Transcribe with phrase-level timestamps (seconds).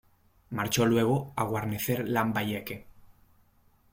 [0.49, 2.87] Marchó luego a guarnecer Lambayeque.